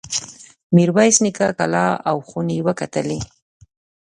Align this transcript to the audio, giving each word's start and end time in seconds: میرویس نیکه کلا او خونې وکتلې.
میرویس 0.75 1.15
نیکه 1.23 1.47
کلا 1.57 1.85
او 2.09 2.17
خونې 2.27 2.57
وکتلې. 2.67 3.19